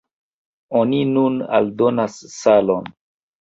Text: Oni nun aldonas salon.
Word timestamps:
Oni 0.79 1.01
nun 1.09 1.37
aldonas 1.59 2.17
salon. 2.39 2.91